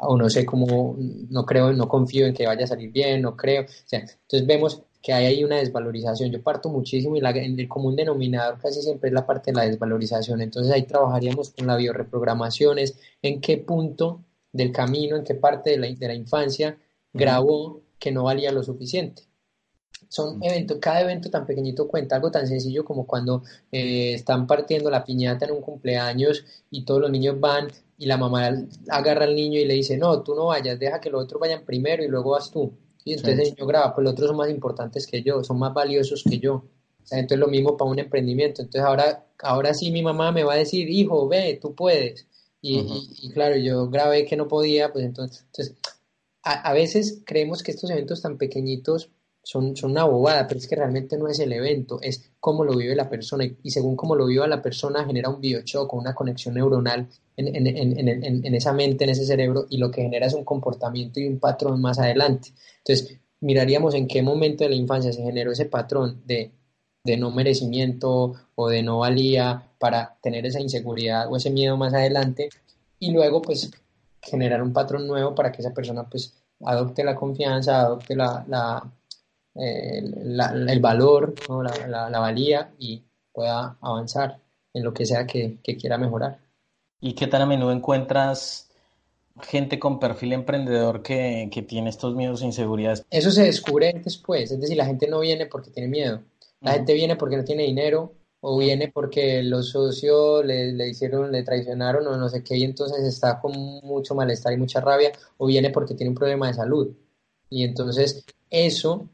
[0.01, 0.97] o no sé cómo,
[1.31, 4.47] no creo, no confío en que vaya a salir bien, no creo, o sea, entonces
[4.47, 6.31] vemos que hay ahí una desvalorización.
[6.31, 9.67] Yo parto muchísimo y la, el común denominador casi siempre es la parte de la
[9.67, 10.41] desvalorización.
[10.41, 15.71] Entonces ahí trabajaríamos con la bioreprogramación, es en qué punto del camino, en qué parte
[15.71, 16.79] de la, de la infancia
[17.13, 19.23] grabó que no valía lo suficiente.
[20.09, 24.91] Son eventos, cada evento tan pequeñito cuenta, algo tan sencillo como cuando eh, están partiendo
[24.91, 28.51] la piñata en un cumpleaños y todos los niños van y la mamá
[28.89, 31.65] agarra al niño y le dice, no, tú no vayas, deja que los otros vayan
[31.65, 32.73] primero y luego vas tú.
[33.09, 35.73] Y entonces el niño graba, pues los otros son más importantes que yo, son más
[35.73, 36.65] valiosos que yo.
[37.11, 38.61] entonces lo mismo para un emprendimiento.
[38.61, 42.27] Entonces ahora, ahora sí mi mamá me va a decir, hijo, ve, tú puedes.
[42.61, 45.77] Y, claro, yo grabé que no podía, pues entonces, entonces
[46.43, 49.11] a, veces creemos que estos eventos tan pequeñitos
[49.43, 52.77] son, son, una bobada, pero es que realmente no es el evento, es cómo lo
[52.77, 56.55] vive la persona y, según cómo lo viva la persona genera un biochoco, una conexión
[56.57, 57.09] neuronal
[57.39, 60.45] en, en, en, en, esa mente, en ese cerebro y lo que genera es un
[60.45, 62.51] comportamiento y un patrón más adelante.
[62.79, 66.53] Entonces, miraríamos en qué momento de la infancia se generó ese patrón de,
[67.17, 72.51] no merecimiento o de no valía para tener esa inseguridad o ese miedo más adelante
[72.99, 73.71] y luego pues
[74.21, 78.93] generar un patrón nuevo para que esa persona pues adopte la confianza, adopte la,
[79.55, 81.35] eh, el valor,
[81.89, 84.39] la, valía y pueda avanzar
[84.75, 86.48] en lo que sea que quiera mejorar.
[87.01, 88.71] ¿Y qué tan a menudo encuentras
[89.43, 93.05] gente con perfil emprendedor que, que, tiene estos miedos e inseguridades?
[93.11, 96.23] Eso se descubre después, es decir, la gente no viene porque tiene miedo,
[96.61, 101.33] la gente viene porque no tiene dinero o viene porque los socios le, le, hicieron,
[101.33, 105.13] le traicionaron o no sé qué y entonces está con mucho malestar y mucha rabia
[105.37, 106.97] o viene porque tiene un problema de salud.
[107.51, 109.09] Y entonces eso,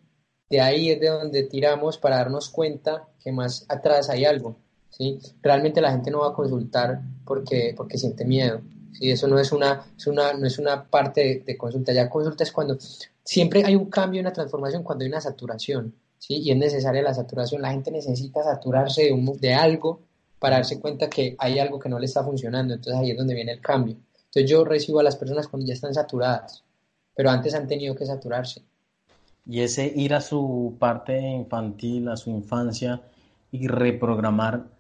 [0.50, 4.56] de ahí es de donde tiramos para darnos cuenta que más atrás hay algo.
[4.96, 5.18] ¿Sí?
[5.42, 8.60] Realmente la gente no va a consultar porque, porque siente miedo.
[8.92, 9.10] ¿sí?
[9.10, 11.92] Eso no es una, es una, no es una parte de, consulta.
[11.92, 12.76] Ya consulta es cuando
[13.24, 15.94] siempre hay un cambio, una transformación, cuando hay una saturación.
[16.18, 16.38] ¿sí?
[16.38, 17.62] y es necesaria la saturación.
[17.62, 20.00] La gente necesita saturarse de, de algo
[20.38, 22.74] para darse cuenta que hay algo que no le está funcionando.
[22.74, 23.96] Entonces ahí es donde viene el cambio.
[24.34, 26.64] Entonces yo recibo a las personas cuando ya están saturadas,
[27.14, 28.62] pero antes han tenido que saturarse.
[29.46, 33.02] Y ese ir a su parte infantil, a su infancia
[33.52, 34.73] y reprogramar,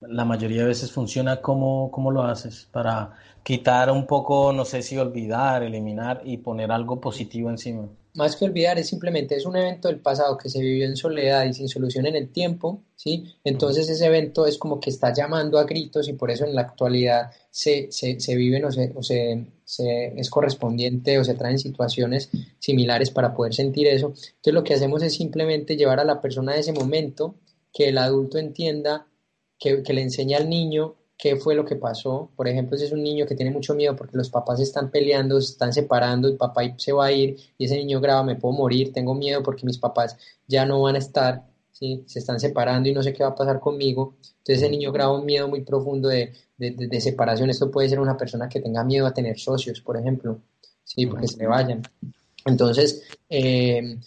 [0.00, 1.40] la mayoría de veces funciona.
[1.40, 2.68] ¿Cómo, cómo lo haces?
[2.70, 8.34] Para quitar un poco, no sé si olvidar, eliminar y poner algo positivo encima más
[8.34, 11.54] que olvidar, es simplemente es un evento del pasado que se vivió en soledad y
[11.54, 13.24] sin solución en el tiempo, ¿sí?
[13.44, 16.62] Entonces ese evento es como que está llamando a gritos y por eso en la
[16.62, 19.46] actualidad se, se, se viven o, se, o se,
[20.16, 24.08] es correspondiente o se traen situaciones similares para poder sentir eso.
[24.08, 27.36] Entonces lo que hacemos es simplemente llevar a la persona a ese momento,
[27.72, 29.06] que el adulto entienda,
[29.58, 32.30] que, le enseñe al niño qué fue lo que pasó.
[32.36, 34.90] Por ejemplo, si es un niño que tiene mucho miedo porque los papás se están
[34.90, 38.36] peleando, se están separando, el papá se va a ir y ese niño graba, me
[38.36, 40.16] puedo morir, tengo miedo porque mis papás
[40.46, 42.04] ya no van a estar, ¿sí?
[42.06, 44.14] se están separando y no sé qué va a pasar conmigo.
[44.38, 47.50] Entonces ese niño graba un miedo muy profundo de, de, separación.
[47.50, 50.38] Esto puede ser una persona que tenga miedo a tener socios, por ejemplo,
[50.84, 51.06] ¿sí?
[51.06, 51.82] porque se le vayan.
[52.44, 53.98] Entonces, eh,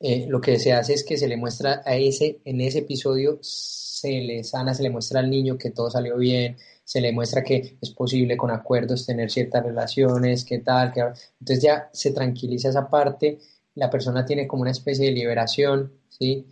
[0.00, 3.38] eh, lo que se hace es que se le muestra a ese, en ese episodio,
[3.42, 7.42] se le sana, se le muestra al niño que todo salió bien, se le muestra
[7.42, 11.00] que es posible con acuerdos tener ciertas relaciones, qué tal, que...
[11.00, 13.38] entonces ya se tranquiliza esa parte,
[13.74, 16.46] la persona tiene como una especie de liberación, ¿sí?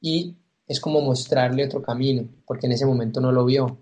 [0.00, 0.36] Y
[0.66, 3.78] es como mostrarle otro camino, porque en ese momento no lo vio,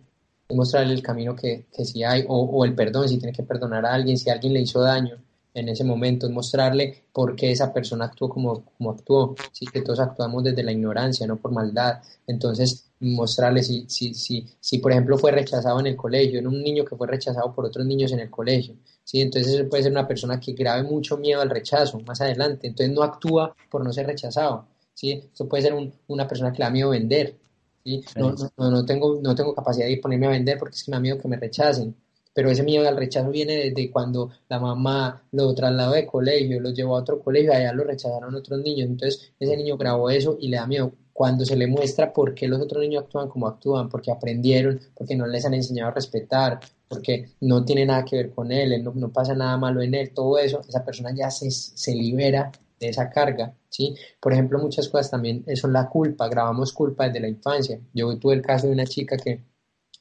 [0.48, 3.42] es mostrarle el camino que, que sí hay, o, o el perdón, si tiene que
[3.42, 5.18] perdonar a alguien, si alguien le hizo daño,
[5.54, 9.82] en ese momento, es mostrarle por qué esa persona actuó como, como actuó, sí que
[9.82, 14.92] todos actuamos desde la ignorancia, no por maldad, entonces mostrarle si, si, si, si por
[14.92, 18.12] ejemplo fue rechazado en el colegio, en un niño que fue rechazado por otros niños
[18.12, 19.20] en el colegio, ¿sí?
[19.20, 23.02] entonces puede ser una persona que grave mucho miedo al rechazo más adelante, entonces no
[23.02, 25.12] actúa por no ser rechazado, ¿sí?
[25.12, 25.74] esto puede ser
[26.08, 27.36] una persona que le da miedo vender,
[27.84, 28.04] ¿sí?
[28.16, 30.96] No, no, no, tengo, no tengo capacidad de ponerme a vender porque es que me
[30.96, 31.94] da miedo que me rechacen,
[32.38, 36.70] pero ese miedo al rechazo viene desde cuando la mamá lo trasladó de colegio, lo
[36.70, 40.46] llevó a otro colegio, allá lo rechazaron otros niños, entonces ese niño grabó eso y
[40.46, 43.88] le da miedo cuando se le muestra por qué los otros niños actúan como actúan,
[43.88, 48.30] porque aprendieron, porque no les han enseñado a respetar, porque no tiene nada que ver
[48.30, 51.50] con él, no, no pasa nada malo en él, todo eso, esa persona ya se,
[51.50, 53.96] se libera de esa carga, ¿sí?
[54.20, 57.80] Por ejemplo, muchas cosas también son la culpa, grabamos culpa desde la infancia.
[57.92, 59.42] Yo tuve el caso de una chica que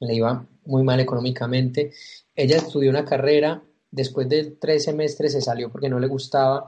[0.01, 1.91] le iba muy mal económicamente
[2.37, 6.65] ella estudió una carrera, después de tres semestres se salió porque no le gustaba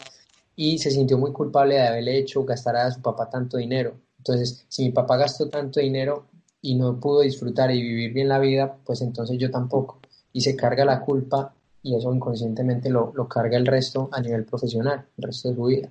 [0.56, 3.94] y se sintió muy culpable de haberle hecho gastar a su papá tanto dinero.
[4.18, 6.26] Entonces, si mi papá gastó tanto dinero
[6.60, 10.00] y no pudo disfrutar y vivir bien la vida, pues entonces yo tampoco.
[10.34, 14.46] Y se carga la culpa y eso inconscientemente lo, lo carga el resto a nivel
[14.46, 15.90] profesional, el resto de su vida.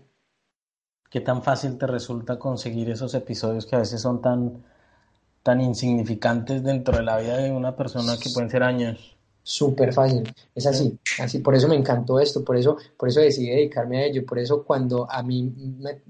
[1.08, 4.64] ¿Qué tan fácil te resulta conseguir esos episodios que a veces son tan,
[5.42, 9.16] tan insignificantes dentro de la vida de una persona que pueden ser años?
[9.42, 13.48] Súper fácil, es así, así, por eso me encantó esto, por eso, por eso decidí
[13.48, 15.42] dedicarme a ello, por eso cuando a mí
[15.78, 16.02] me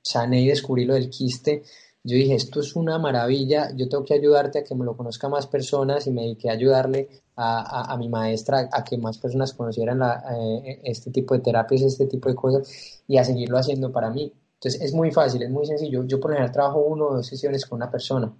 [0.00, 1.64] sané y descubrí lo del quiste,
[2.04, 5.28] yo dije, esto es una maravilla, yo tengo que ayudarte a que me lo conozca
[5.28, 9.52] más personas y me dediqué a ayudarle a, a, mi maestra a que más personas
[9.52, 14.10] conocieran eh, este tipo de terapias, este tipo de cosas y a seguirlo haciendo para
[14.10, 14.32] mí.
[14.54, 16.04] Entonces es muy fácil, es muy sencillo.
[16.04, 18.32] Yo por lo general trabajo uno o dos sesiones con una persona,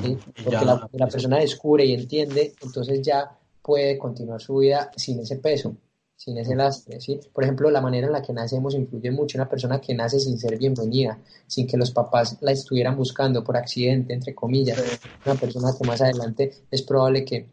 [0.00, 0.18] ¿sí?
[0.44, 5.36] porque la, la persona descubre y entiende, entonces ya puede continuar su vida sin ese
[5.36, 5.76] peso
[6.22, 7.18] sin ese lastre, ¿sí?
[7.32, 9.36] Por ejemplo, la manera en la que nacemos influye mucho.
[9.36, 13.56] Una persona que nace sin ser bienvenida, sin que los papás la estuvieran buscando por
[13.56, 14.80] accidente, entre comillas,
[15.26, 17.48] una persona que más adelante es probable que,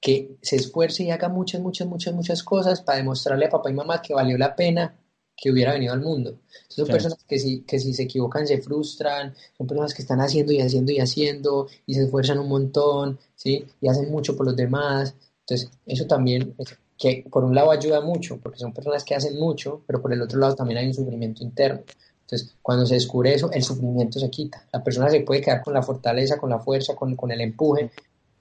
[0.00, 3.74] que se esfuerce y haga muchas, muchas, muchas, muchas cosas para demostrarle a papá y
[3.74, 4.96] mamá que valió la pena
[5.40, 6.38] que hubiera venido al mundo.
[6.68, 10.52] Son personas que si, que si se equivocan se frustran, son personas que están haciendo
[10.52, 13.64] y haciendo y haciendo y se esfuerzan un montón, ¿sí?
[13.80, 15.14] Y hacen mucho por los demás.
[15.40, 16.54] Entonces, eso también
[16.98, 20.20] que por un lado ayuda mucho, porque son personas que hacen mucho, pero por el
[20.20, 21.82] otro lado también hay un sufrimiento interno.
[22.22, 24.66] Entonces, cuando se descubre eso, el sufrimiento se quita.
[24.72, 27.90] La persona se puede quedar con la fortaleza, con la fuerza, con, con el empuje,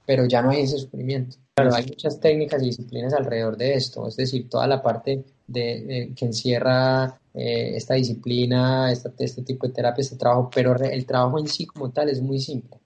[0.06, 1.38] pero ya no hay ese sufrimiento.
[1.56, 6.14] Claro, hay muchas técnicas y disciplinas alrededor de esto, es decir, toda la parte de,
[6.16, 11.48] que encierra eh, esta disciplina, este tipo de terapia, este trabajo, pero el trabajo en
[11.48, 12.78] sí como tal es muy simple.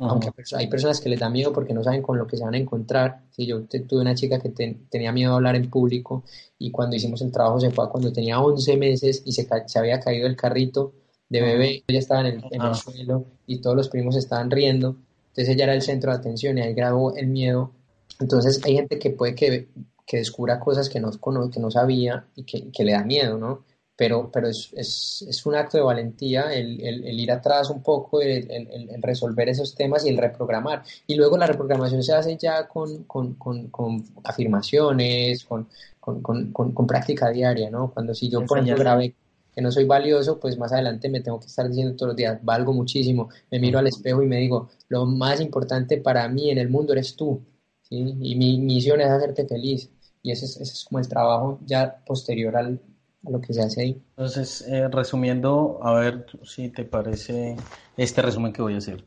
[0.00, 2.54] Aunque hay personas que les da miedo porque no saben con lo que se van
[2.54, 3.22] a encontrar.
[3.30, 6.22] Si yo tuve una chica que tenía miedo a hablar en público
[6.56, 9.98] y cuando hicimos el trabajo se fue cuando tenía 11 meses y se, se había
[9.98, 10.92] caído el carrito
[11.28, 14.96] de bebé, ella estaba en el, en el, suelo y todos los primos estaban riendo.
[15.30, 17.72] Entonces ella era el centro de atención y ahí grabó el miedo.
[18.20, 19.68] Entonces hay gente que puede que,
[20.08, 21.10] que descubra cosas que no,
[21.50, 23.64] que no sabía y que, que le da miedo, ¿no?
[23.98, 28.20] pero, pero es, es, es, un acto de valentía el, el, ir atrás un poco,
[28.20, 30.84] el, el, resolver esos temas y el reprogramar.
[31.08, 35.66] Y luego la reprogramación se hace ya con, con, con, con afirmaciones, con,
[35.98, 37.90] con, práctica diaria, ¿no?
[37.92, 39.16] Cuando si yo, por ejemplo, grabé
[39.52, 42.38] que no soy valioso, pues más adelante me tengo que estar diciendo todos los días,
[42.44, 46.58] valgo muchísimo, me miro al espejo y me digo, lo más importante para mí en
[46.58, 47.42] el mundo eres tú,
[47.82, 48.14] ¿sí?
[48.20, 49.90] Y mi misión es hacerte feliz.
[50.22, 52.80] Y ese es, ese es como el trabajo ya posterior al,
[53.22, 54.02] lo que se hace ahí.
[54.16, 57.56] Entonces, eh, resumiendo, a ver si te parece
[57.96, 59.04] este resumen que voy a hacer.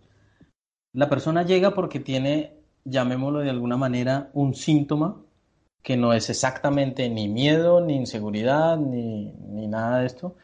[0.94, 5.22] La persona llega porque tiene, llamémoslo de alguna manera, un síntoma
[5.82, 10.36] que no es exactamente ni miedo, ni inseguridad, ni, ni nada de esto.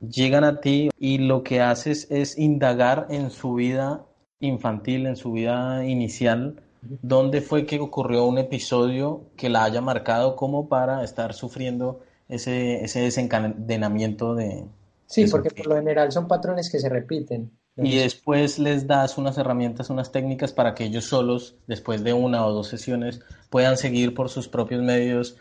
[0.00, 4.04] Llegan a ti y lo que haces es indagar en su vida
[4.40, 6.62] infantil, en su vida inicial,
[7.02, 12.84] dónde fue que ocurrió un episodio que la haya marcado como para estar sufriendo ese,
[12.84, 14.64] ese desencadenamiento de...
[15.06, 17.50] Sí, porque por lo general son patrones que se repiten.
[17.76, 22.46] Y después les das unas herramientas, unas técnicas para que ellos solos, después de una
[22.46, 23.20] o dos sesiones,
[23.50, 25.36] puedan seguir por sus propios medios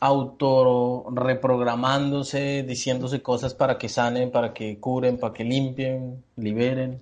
[0.00, 7.00] auto reprogramándose, diciéndose cosas para que sanen, para que curen, para que limpien, liberen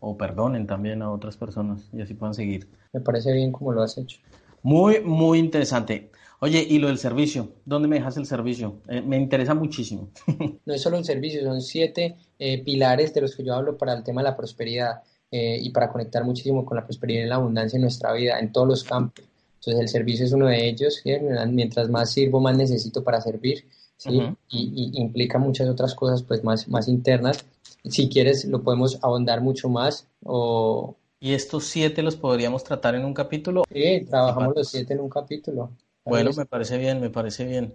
[0.00, 2.68] o perdonen también a otras personas y así puedan seguir.
[2.92, 4.18] Me parece bien como lo has hecho.
[4.62, 6.10] Muy, muy interesante.
[6.40, 8.80] Oye, y lo del servicio, ¿dónde me dejas el servicio?
[8.88, 10.10] Eh, me interesa muchísimo.
[10.64, 13.92] no es solo un servicio, son siete eh, pilares de los que yo hablo para
[13.92, 17.34] el tema de la prosperidad eh, y para conectar muchísimo con la prosperidad y la
[17.36, 19.24] abundancia en nuestra vida, en todos los campos.
[19.56, 21.02] Entonces el servicio es uno de ellos,
[21.48, 23.64] mientras más sirvo, más necesito para servir,
[23.96, 24.22] ¿sí?
[24.48, 27.44] y, implica muchas otras cosas pues más, más internas.
[27.84, 30.96] Si quieres, lo podemos ahondar mucho más o...
[31.20, 33.64] ¿Y estos siete los podríamos tratar en un capítulo?
[33.72, 35.72] Sí, trabajamos los siete en un capítulo.
[36.04, 37.74] Bueno, me parece bien, me parece bien.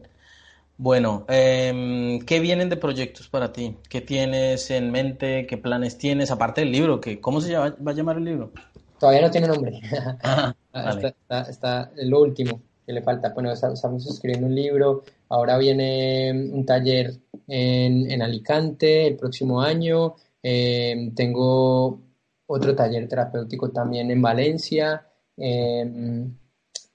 [0.77, 3.77] Bueno, eh, ¿qué vienen de proyectos para ti?
[3.89, 5.45] ¿Qué tienes en mente?
[5.45, 6.31] ¿Qué planes tienes?
[6.31, 8.51] Aparte del libro, que, ¿cómo se va a llamar el libro?
[8.99, 9.81] Todavía no tiene nombre.
[10.73, 13.33] está, está, lo último que le falta.
[13.33, 15.03] Bueno, estamos escribiendo un libro.
[15.29, 17.13] Ahora viene un taller
[17.47, 20.15] en, en Alicante el próximo año.
[20.41, 22.01] Eh, tengo
[22.45, 25.07] otro taller terapéutico también en Valencia.
[25.37, 26.25] Eh,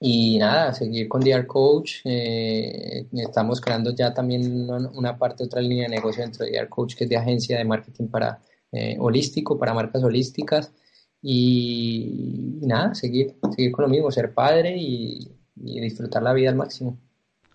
[0.01, 2.01] y nada, seguir con DR Coach.
[2.05, 6.94] Eh, estamos creando ya también una, parte, otra línea de negocio dentro de DR Coach,
[6.94, 8.40] que es de agencia de marketing para
[8.70, 10.72] eh, holístico, para marcas holísticas.
[11.20, 16.96] Y, nada, seguir, seguir con lo mismo, ser padre y, disfrutar la vida al máximo.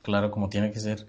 [0.01, 1.07] Claro, como tiene que ser.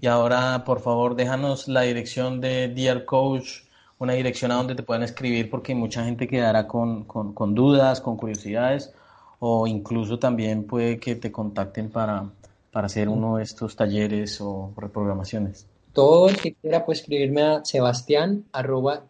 [0.00, 3.62] Y ahora, por favor, déjanos la dirección de DR Coach,
[3.98, 8.00] una dirección a donde te puedan escribir, porque mucha gente quedará con, con, con dudas,
[8.00, 8.92] con curiosidades
[9.38, 12.30] o incluso también puede que te contacten para,
[12.70, 15.66] para hacer uno de estos talleres o reprogramaciones.
[15.92, 19.04] todo el que quiera puede escribirme a sebastián arroba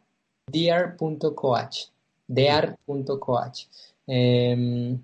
[0.47, 1.87] dear.coach
[2.29, 3.63] dear.coach
[4.07, 5.01] em,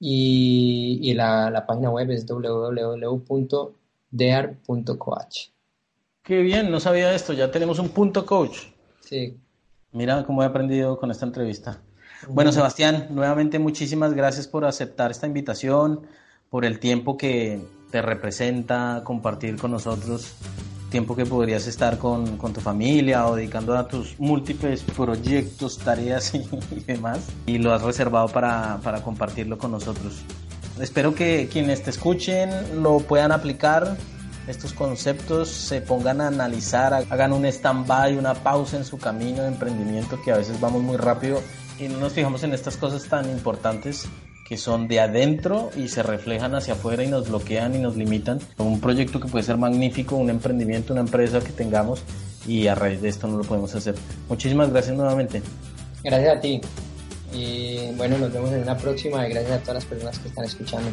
[0.00, 2.26] y, y la, página web es
[4.14, 5.48] www.dear.coach
[6.22, 8.60] Qué bien, no sabía esto, ya tenemos un punto coach.
[9.00, 9.36] Sí.
[9.92, 11.82] Mira cómo he aprendido con esta entrevista.
[12.28, 16.06] Bueno, Sebastián, nuevamente muchísimas gracias por aceptar esta invitación,
[16.48, 17.60] por el tiempo que
[17.90, 20.34] te representa compartir con nosotros,
[20.90, 26.46] tiempo que podrías estar con, tu familia o dedicando a tus múltiples proyectos, tareas y,
[26.86, 30.24] demás, y lo has reservado para, para compartirlo con nosotros.
[30.80, 33.96] Espero que quienes te escuchen lo puedan aplicar
[34.46, 39.48] estos conceptos, se pongan a analizar, hagan un stand-by, una pausa en su camino de
[39.48, 41.40] emprendimiento que a veces vamos muy rápido
[41.78, 44.06] y no nos fijamos en estas cosas tan importantes
[44.46, 48.38] que son de adentro y se reflejan hacia afuera y nos bloquean y nos limitan.
[48.58, 52.02] Un proyecto que puede ser magnífico, un emprendimiento, una empresa que tengamos
[52.46, 53.94] y a raíz de esto no lo podemos hacer.
[54.28, 55.42] Muchísimas gracias nuevamente.
[56.02, 56.60] Gracias a ti.
[57.34, 60.44] Y bueno, nos vemos en una próxima y gracias a todas las personas que están
[60.44, 60.90] escuchando.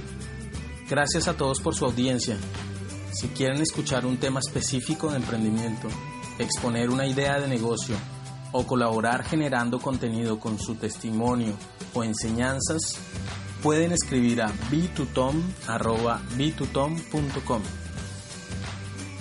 [0.90, 2.36] Gracias a todos por su audiencia.
[3.14, 5.88] Si quieren escuchar un tema específico de emprendimiento,
[6.40, 7.96] exponer una idea de negocio
[8.52, 11.54] o colaborar generando contenido con su testimonio
[11.94, 12.82] o enseñanzas,
[13.62, 15.42] pueden escribir a bitutom.com.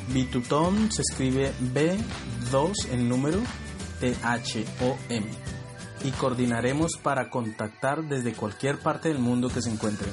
[0.08, 3.40] Bitutom se escribe B2 en número
[4.00, 5.59] T-H-O-M
[6.03, 10.11] y coordinaremos para contactar desde cualquier parte del mundo que se encuentren.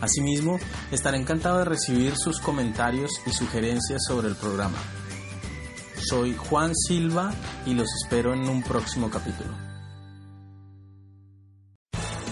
[0.00, 0.58] Asimismo,
[0.90, 4.78] estaré encantado de recibir sus comentarios y sugerencias sobre el programa.
[5.96, 7.32] Soy Juan Silva
[7.64, 9.63] y los espero en un próximo capítulo.